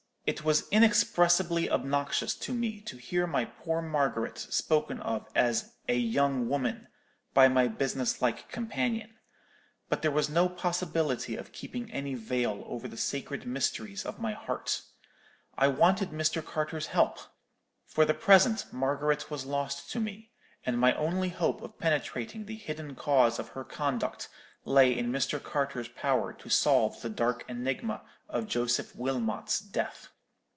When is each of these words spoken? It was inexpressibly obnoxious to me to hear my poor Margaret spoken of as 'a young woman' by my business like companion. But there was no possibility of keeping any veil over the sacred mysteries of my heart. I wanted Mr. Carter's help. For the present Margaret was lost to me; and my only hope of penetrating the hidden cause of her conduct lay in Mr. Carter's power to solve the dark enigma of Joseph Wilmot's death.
It 0.27 0.45
was 0.45 0.69
inexpressibly 0.69 1.69
obnoxious 1.69 2.33
to 2.35 2.53
me 2.53 2.79
to 2.81 2.95
hear 2.95 3.25
my 3.27 3.43
poor 3.45 3.81
Margaret 3.81 4.37
spoken 4.37 5.01
of 5.01 5.27
as 5.35 5.73
'a 5.89 5.95
young 5.97 6.47
woman' 6.47 6.87
by 7.33 7.47
my 7.49 7.67
business 7.67 8.21
like 8.21 8.47
companion. 8.47 9.17
But 9.89 10.03
there 10.03 10.11
was 10.11 10.29
no 10.29 10.47
possibility 10.47 11.35
of 11.35 11.51
keeping 11.51 11.91
any 11.91 12.13
veil 12.13 12.63
over 12.67 12.87
the 12.87 12.95
sacred 12.97 13.45
mysteries 13.47 14.05
of 14.05 14.19
my 14.19 14.31
heart. 14.33 14.83
I 15.57 15.67
wanted 15.67 16.11
Mr. 16.11 16.45
Carter's 16.45 16.87
help. 16.87 17.19
For 17.85 18.05
the 18.05 18.13
present 18.13 18.71
Margaret 18.71 19.29
was 19.31 19.45
lost 19.45 19.91
to 19.91 19.99
me; 19.99 20.31
and 20.65 20.79
my 20.79 20.95
only 20.95 21.29
hope 21.29 21.61
of 21.63 21.77
penetrating 21.79 22.45
the 22.45 22.55
hidden 22.55 22.95
cause 22.95 23.37
of 23.39 23.49
her 23.49 23.63
conduct 23.65 24.29
lay 24.63 24.95
in 24.97 25.11
Mr. 25.11 25.41
Carter's 25.43 25.87
power 25.89 26.31
to 26.33 26.47
solve 26.47 27.01
the 27.01 27.09
dark 27.09 27.43
enigma 27.49 27.99
of 28.29 28.47
Joseph 28.47 28.95
Wilmot's 28.95 29.59
death. 29.59 30.07